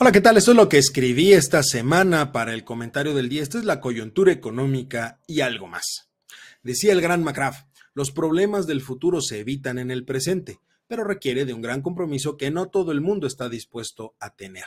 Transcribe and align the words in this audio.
Hola, 0.00 0.12
¿qué 0.12 0.20
tal? 0.20 0.36
Esto 0.36 0.52
es 0.52 0.56
lo 0.56 0.68
que 0.68 0.78
escribí 0.78 1.32
esta 1.32 1.64
semana 1.64 2.30
para 2.30 2.54
el 2.54 2.62
comentario 2.62 3.14
del 3.14 3.28
día. 3.28 3.42
Esta 3.42 3.58
es 3.58 3.64
la 3.64 3.80
coyuntura 3.80 4.30
económica 4.30 5.18
y 5.26 5.40
algo 5.40 5.66
más. 5.66 6.08
Decía 6.62 6.92
el 6.92 7.00
gran 7.00 7.24
McCraft, 7.24 7.66
los 7.94 8.12
problemas 8.12 8.68
del 8.68 8.80
futuro 8.80 9.20
se 9.20 9.40
evitan 9.40 9.76
en 9.76 9.90
el 9.90 10.04
presente, 10.04 10.60
pero 10.86 11.02
requiere 11.02 11.44
de 11.44 11.52
un 11.52 11.62
gran 11.62 11.82
compromiso 11.82 12.36
que 12.36 12.52
no 12.52 12.68
todo 12.68 12.92
el 12.92 13.00
mundo 13.00 13.26
está 13.26 13.48
dispuesto 13.48 14.14
a 14.20 14.36
tener. 14.36 14.66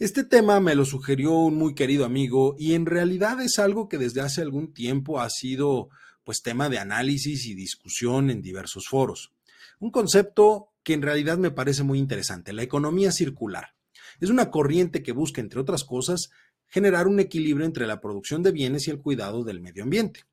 Este 0.00 0.24
tema 0.24 0.58
me 0.58 0.74
lo 0.74 0.84
sugirió 0.84 1.30
un 1.30 1.54
muy 1.54 1.76
querido 1.76 2.04
amigo 2.04 2.56
y 2.58 2.74
en 2.74 2.86
realidad 2.86 3.40
es 3.40 3.60
algo 3.60 3.88
que 3.88 3.96
desde 3.96 4.22
hace 4.22 4.42
algún 4.42 4.74
tiempo 4.74 5.20
ha 5.20 5.30
sido 5.30 5.88
pues 6.24 6.42
tema 6.42 6.68
de 6.68 6.80
análisis 6.80 7.46
y 7.46 7.54
discusión 7.54 8.30
en 8.30 8.42
diversos 8.42 8.88
foros. 8.88 9.32
Un 9.78 9.92
concepto 9.92 10.72
que 10.82 10.94
en 10.94 11.02
realidad 11.02 11.38
me 11.38 11.52
parece 11.52 11.84
muy 11.84 12.00
interesante, 12.00 12.52
la 12.52 12.64
economía 12.64 13.12
circular. 13.12 13.75
Es 14.20 14.30
una 14.30 14.50
corriente 14.50 15.02
que 15.02 15.12
busca, 15.12 15.40
entre 15.40 15.60
otras 15.60 15.84
cosas, 15.84 16.30
generar 16.66 17.06
un 17.06 17.20
equilibrio 17.20 17.66
entre 17.66 17.86
la 17.86 18.00
producción 18.00 18.42
de 18.42 18.52
bienes 18.52 18.86
y 18.86 18.90
el 18.90 19.00
cuidado 19.00 19.44
del 19.44 19.60
medio 19.60 19.82
ambiente. 19.82 20.24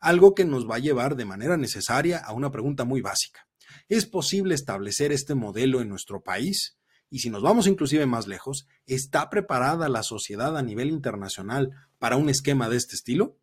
Algo 0.00 0.34
que 0.34 0.44
nos 0.44 0.68
va 0.68 0.76
a 0.76 0.80
llevar 0.80 1.16
de 1.16 1.24
manera 1.24 1.56
necesaria 1.56 2.18
a 2.18 2.32
una 2.32 2.50
pregunta 2.50 2.84
muy 2.84 3.00
básica. 3.00 3.46
¿Es 3.88 4.06
posible 4.06 4.54
establecer 4.54 5.12
este 5.12 5.34
modelo 5.34 5.80
en 5.80 5.88
nuestro 5.88 6.22
país? 6.22 6.76
Y 7.10 7.18
si 7.18 7.30
nos 7.30 7.42
vamos 7.42 7.66
inclusive 7.66 8.06
más 8.06 8.26
lejos, 8.26 8.66
¿está 8.86 9.28
preparada 9.28 9.88
la 9.88 10.02
sociedad 10.02 10.56
a 10.56 10.62
nivel 10.62 10.88
internacional 10.88 11.70
para 11.98 12.16
un 12.16 12.28
esquema 12.28 12.68
de 12.68 12.78
este 12.78 12.94
estilo? 12.96 13.38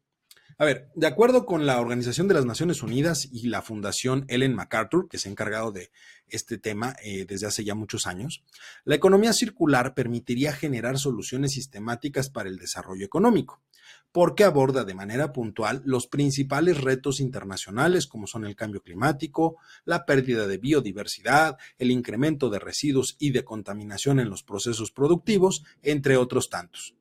A 0.62 0.66
ver, 0.66 0.92
de 0.94 1.08
acuerdo 1.08 1.46
con 1.46 1.66
la 1.66 1.80
Organización 1.80 2.28
de 2.28 2.34
las 2.34 2.46
Naciones 2.46 2.84
Unidas 2.84 3.30
y 3.32 3.48
la 3.48 3.62
Fundación 3.62 4.26
Ellen 4.28 4.54
MacArthur, 4.54 5.08
que 5.08 5.18
se 5.18 5.30
ha 5.30 5.32
encargado 5.32 5.72
de 5.72 5.90
este 6.28 6.58
tema 6.58 6.98
eh, 7.02 7.24
desde 7.26 7.48
hace 7.48 7.64
ya 7.64 7.76
muchos 7.76 8.06
años, 8.06 8.44
la 8.84 8.96
economía 8.96 9.32
circular 9.32 9.94
permitiría 9.94 10.52
generar 10.52 11.00
soluciones 11.00 11.54
sistemáticas 11.54 12.30
para 12.30 12.50
el 12.50 12.58
desarrollo 12.58 13.06
económico, 13.06 13.62
porque 14.12 14.44
aborda 14.44 14.84
de 14.84 14.96
manera 14.96 15.32
puntual 15.32 15.82
los 15.86 16.08
principales 16.08 16.82
retos 16.82 17.22
internacionales 17.22 18.06
como 18.06 18.28
son 18.28 18.44
el 18.44 18.58
cambio 18.58 18.82
climático, 18.82 19.56
la 19.86 20.06
pérdida 20.06 20.46
de 20.46 20.58
biodiversidad, 20.58 21.58
el 21.78 21.90
incremento 21.90 22.50
de 22.50 22.60
residuos 22.60 23.16
y 23.18 23.32
de 23.32 23.46
contaminación 23.46 24.20
en 24.20 24.30
los 24.30 24.44
procesos 24.44 24.92
productivos, 24.92 25.64
entre 25.84 26.18
otros 26.18 26.50
tantos. 26.50 26.99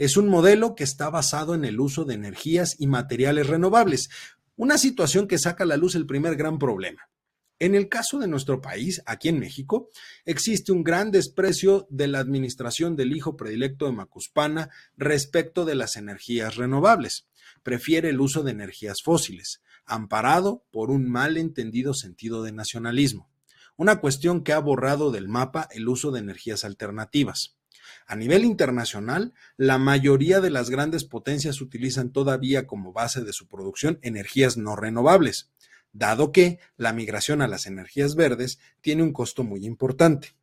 Es 0.00 0.16
un 0.16 0.30
modelo 0.30 0.74
que 0.74 0.82
está 0.82 1.10
basado 1.10 1.54
en 1.54 1.62
el 1.62 1.78
uso 1.78 2.06
de 2.06 2.14
energías 2.14 2.74
y 2.78 2.86
materiales 2.86 3.48
renovables, 3.48 4.08
una 4.56 4.78
situación 4.78 5.28
que 5.28 5.36
saca 5.36 5.64
a 5.64 5.66
la 5.66 5.76
luz 5.76 5.94
el 5.94 6.06
primer 6.06 6.36
gran 6.36 6.58
problema. 6.58 7.10
En 7.58 7.74
el 7.74 7.90
caso 7.90 8.18
de 8.18 8.26
nuestro 8.26 8.62
país, 8.62 9.02
aquí 9.04 9.28
en 9.28 9.38
México, 9.38 9.90
existe 10.24 10.72
un 10.72 10.84
gran 10.84 11.10
desprecio 11.10 11.86
de 11.90 12.08
la 12.08 12.18
administración 12.18 12.96
del 12.96 13.14
hijo 13.14 13.36
predilecto 13.36 13.84
de 13.84 13.92
Macuspana 13.92 14.70
respecto 14.96 15.66
de 15.66 15.74
las 15.74 15.96
energías 15.96 16.56
renovables. 16.56 17.26
Prefiere 17.62 18.08
el 18.08 18.22
uso 18.22 18.42
de 18.42 18.52
energías 18.52 19.02
fósiles, 19.02 19.60
amparado 19.84 20.64
por 20.70 20.90
un 20.90 21.10
mal 21.10 21.36
entendido 21.36 21.92
sentido 21.92 22.42
de 22.42 22.52
nacionalismo, 22.52 23.28
una 23.76 24.00
cuestión 24.00 24.44
que 24.44 24.54
ha 24.54 24.60
borrado 24.60 25.10
del 25.10 25.28
mapa 25.28 25.68
el 25.72 25.86
uso 25.90 26.10
de 26.10 26.20
energías 26.20 26.64
alternativas. 26.64 27.59
A 28.06 28.16
nivel 28.16 28.44
internacional, 28.44 29.34
la 29.56 29.78
mayoría 29.78 30.40
de 30.40 30.50
las 30.50 30.70
grandes 30.70 31.04
potencias 31.04 31.60
utilizan 31.60 32.10
todavía 32.10 32.66
como 32.66 32.92
base 32.92 33.22
de 33.22 33.32
su 33.32 33.46
producción 33.46 33.98
energías 34.02 34.56
no 34.56 34.76
renovables, 34.76 35.50
dado 35.92 36.32
que 36.32 36.58
la 36.76 36.92
migración 36.92 37.42
a 37.42 37.48
las 37.48 37.66
energías 37.66 38.14
verdes 38.14 38.58
tiene 38.80 39.02
un 39.02 39.12
costo 39.12 39.44
muy 39.44 39.64
importante. 39.64 40.34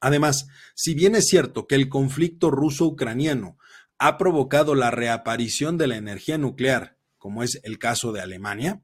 Además, 0.00 0.48
si 0.74 0.94
bien 0.94 1.16
es 1.16 1.26
cierto 1.26 1.66
que 1.66 1.74
el 1.74 1.88
conflicto 1.88 2.50
ruso-ucraniano 2.50 3.58
ha 3.98 4.16
provocado 4.16 4.74
la 4.74 4.90
reaparición 4.90 5.76
de 5.76 5.88
la 5.88 5.96
energía 5.96 6.38
nuclear, 6.38 6.96
como 7.18 7.42
es 7.42 7.60
el 7.64 7.78
caso 7.78 8.12
de 8.12 8.20
Alemania, 8.20 8.80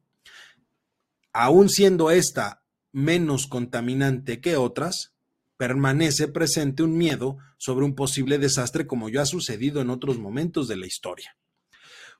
aun 1.33 1.69
siendo 1.69 2.11
esta 2.11 2.63
menos 2.93 3.47
contaminante 3.47 4.41
que 4.41 4.57
otras, 4.57 5.14
permanece 5.57 6.29
presente 6.29 6.83
un 6.83 6.97
miedo 6.97 7.39
sobre 7.59 7.85
un 7.85 7.95
posible 7.95 8.39
desastre 8.39 8.87
como 8.87 9.09
ya 9.09 9.23
ha 9.23 9.27
sucedido 9.27 9.81
en 9.81 9.91
otros 9.91 10.19
momentos 10.19 10.69
de 10.69 10.77
la 10.77 10.87
historia. 10.87 11.37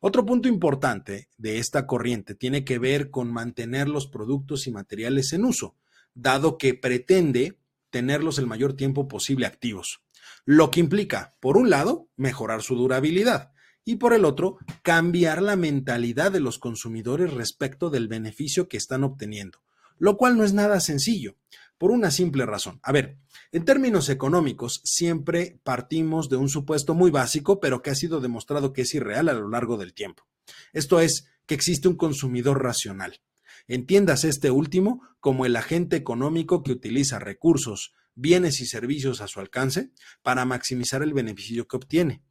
Otro 0.01 0.27
punto 0.27 0.49
importante 0.49 1.29
de 1.39 1.59
esta 1.59 1.87
corriente 1.87 2.35
tiene 2.35 2.65
que 2.65 2.79
ver 2.79 3.11
con 3.11 3.33
mantener 3.33 3.89
los 3.89 4.07
productos 4.07 4.67
y 4.67 4.71
materiales 4.71 5.33
en 5.33 5.45
uso, 5.45 5.77
dado 6.15 6.59
que 6.59 6.75
pretende 6.75 7.59
tenerlos 7.91 8.39
el 8.39 8.47
mayor 8.47 8.75
tiempo 8.75 9.09
posible 9.09 9.47
activos, 9.47 10.03
lo 10.45 10.71
que 10.71 10.81
implica, 10.81 11.37
por 11.41 11.57
un 11.57 11.71
lado, 11.71 12.09
mejorar 12.17 12.63
su 12.63 12.75
durabilidad 12.75 13.53
y 13.85 13.97
por 13.97 14.15
el 14.15 14.25
otro, 14.25 14.59
cambiar 14.83 15.43
la 15.43 15.57
mentalidad 15.57 16.33
de 16.33 16.41
los 16.41 16.59
consumidores 16.59 17.33
respecto 17.33 17.91
del 17.91 18.09
beneficio 18.09 18.69
que 18.69 18.77
están 18.77 19.05
obteniendo, 19.05 19.61
lo 19.99 20.17
cual 20.17 20.37
no 20.37 20.45
es 20.45 20.53
nada 20.53 20.81
sencillo, 20.81 21.37
por 21.79 21.91
una 21.91 22.11
simple 22.11 22.47
razón. 22.47 22.81
A 22.83 22.93
ver, 22.93 23.19
en 23.53 23.65
términos 23.65 24.09
económicos, 24.09 24.81
siempre 24.85 25.59
partimos 25.63 26.29
de 26.29 26.37
un 26.37 26.49
supuesto 26.49 26.95
muy 26.95 27.11
básico, 27.11 27.61
pero 27.61 27.83
que 27.83 27.91
ha 27.91 27.95
sido 27.95 28.21
demostrado 28.21 28.73
que 28.73 28.83
es 28.83 28.95
irreal 28.95 29.29
a 29.29 29.35
lo 29.35 29.49
largo 29.49 29.77
del 29.77 29.95
tiempo. 29.95 30.27
Esto 30.73 31.01
es, 31.01 31.27
que 31.47 31.55
existe 31.55 31.89
un 31.89 31.97
consumidor 31.97 32.63
racional. 32.63 33.21
Entiendas 33.67 34.25
este 34.25 34.51
último 34.51 35.03
como 35.21 35.47
el 35.47 35.57
agente 35.57 35.97
económico 35.97 36.63
que 36.63 36.73
utiliza 36.73 37.19
recursos, 37.19 37.95
bienes 38.15 38.61
y 38.61 38.67
servicios 38.67 39.21
a 39.21 39.29
su 39.29 39.41
alcance 39.41 39.91
para 40.23 40.45
maximizar 40.45 41.03
el 41.03 41.15
beneficio 41.15 41.67
que 41.67 41.77
obtiene, 41.77 42.23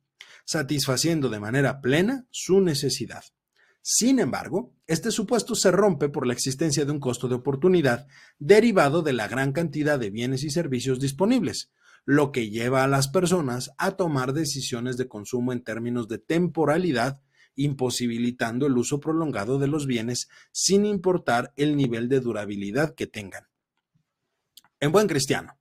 satisfaciendo 0.46 1.30
de 1.30 1.40
manera 1.40 1.82
plena 1.82 2.28
su 2.32 2.62
necesidad. 2.62 3.24
Sin 3.86 4.20
embargo, 4.20 4.74
este 4.88 5.12
supuesto 5.12 5.56
se 5.56 5.70
rompe 5.70 6.08
por 6.08 6.26
la 6.26 6.32
existencia 6.32 6.86
de 6.86 6.92
un 6.94 7.02
costo 7.02 7.28
de 7.28 7.36
oportunidad 7.36 8.08
derivado 8.40 9.02
de 9.02 9.12
la 9.12 9.28
gran 9.28 9.52
cantidad 9.52 10.00
de 10.00 10.10
bienes 10.10 10.46
y 10.46 10.52
servicios 10.52 11.02
disponibles, 11.02 11.70
lo 12.06 12.32
que 12.32 12.50
lleva 12.50 12.86
a 12.86 12.88
las 12.88 13.10
personas 13.10 13.72
a 13.78 13.92
tomar 13.92 14.32
decisiones 14.32 14.96
de 14.96 15.10
consumo 15.10 15.52
en 15.52 15.66
términos 15.66 16.08
de 16.08 16.18
temporalidad, 16.18 17.20
imposibilitando 17.56 18.68
el 18.68 18.78
uso 18.78 19.02
prolongado 19.02 19.60
de 19.60 19.68
los 19.68 19.86
bienes 19.86 20.30
sin 20.54 20.86
importar 20.86 21.52
el 21.58 21.76
nivel 21.76 22.08
de 22.08 22.22
durabilidad 22.22 22.96
que 22.96 23.06
tengan. 23.06 23.50
En 24.80 24.94
buen 24.94 25.08
cristiano, 25.08 25.60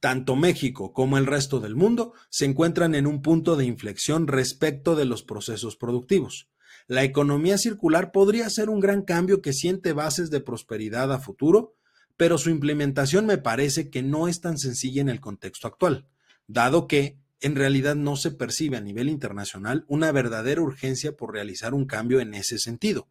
tanto 0.00 0.34
México 0.34 0.92
como 0.92 1.18
el 1.18 1.26
resto 1.26 1.60
del 1.60 1.76
mundo 1.76 2.14
se 2.30 2.46
encuentran 2.46 2.96
en 2.96 3.06
un 3.06 3.22
punto 3.22 3.54
de 3.54 3.64
inflexión 3.64 4.26
respecto 4.26 4.96
de 4.96 5.04
los 5.04 5.22
procesos 5.22 5.76
productivos 5.76 6.50
la 6.86 7.04
economía 7.04 7.58
circular 7.58 8.12
podría 8.12 8.50
ser 8.50 8.68
un 8.68 8.80
gran 8.80 9.02
cambio 9.02 9.40
que 9.42 9.52
siente 9.52 9.92
bases 9.92 10.30
de 10.30 10.40
prosperidad 10.40 11.12
a 11.12 11.20
futuro, 11.20 11.74
pero 12.16 12.36
su 12.36 12.50
implementación 12.50 13.26
me 13.26 13.38
parece 13.38 13.90
que 13.90 14.02
no 14.02 14.28
es 14.28 14.40
tan 14.40 14.58
sencilla 14.58 15.00
en 15.00 15.08
el 15.08 15.20
contexto 15.20 15.66
actual, 15.66 16.06
dado 16.46 16.86
que 16.86 17.16
en 17.40 17.56
realidad 17.56 17.94
no 17.94 18.16
se 18.16 18.30
percibe 18.30 18.76
a 18.76 18.80
nivel 18.80 19.08
internacional 19.08 19.84
una 19.88 20.12
verdadera 20.12 20.60
urgencia 20.60 21.16
por 21.16 21.32
realizar 21.32 21.72
un 21.72 21.86
cambio 21.86 22.20
en 22.20 22.34
ese 22.34 22.58
sentido. 22.58 23.08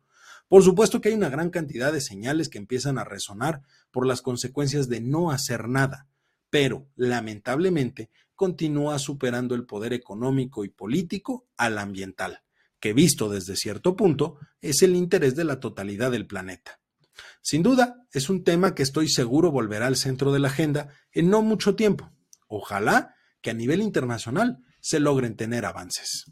Por 0.48 0.64
supuesto 0.64 1.02
que 1.02 1.09
hay 1.09 1.16
una 1.16 1.30
gran 1.30 1.50
cantidad 1.50 1.94
de 1.94 2.02
señales 2.02 2.50
que 2.50 2.58
empiezan 2.58 2.98
a 2.98 3.03
resonar 3.03 3.62
por 3.92 4.06
las 4.06 4.22
consecuencias 4.22 4.90
de 4.90 5.02
no 5.02 5.31
hacer 5.31 5.68
nada, 5.68 6.08
pero 6.50 6.88
lamentablemente 6.96 8.09
continúa 8.36 9.00
superando 9.00 9.56
el 9.56 9.66
poder 9.66 9.94
económico 9.94 10.66
y 10.66 10.69
político 10.69 11.48
al 11.58 11.78
ambiental 11.78 12.42
que 12.80 12.94
visto 12.94 13.30
desde 13.30 13.56
cierto 13.56 13.96
punto 13.96 14.38
es 14.62 14.81
el 14.81 14.96
interés 14.96 15.36
de 15.36 15.44
la 15.44 15.60
totalidad 15.60 16.12
del 16.12 16.28
planeta. 16.28 16.80
Sin 17.42 17.64
duda, 17.64 18.06
es 18.12 18.30
un 18.30 18.44
tema 18.44 18.76
que 18.76 18.84
estoy 18.84 19.10
seguro 19.10 19.52
volverá 19.52 19.88
al 19.88 19.96
centro 19.96 20.31
de 20.31 20.40
la 20.40 20.50
agenda 20.50 20.94
en 21.12 21.30
no 21.30 21.42
mucho 21.42 21.76
tiempo. 21.76 22.12
Ojalá 22.48 23.16
que 23.42 23.52
a 23.52 23.54
nivel 23.54 23.81
internacional 23.81 24.60
se 24.81 25.00
logren 25.00 25.36
tener 25.36 25.66
avances. 25.66 26.26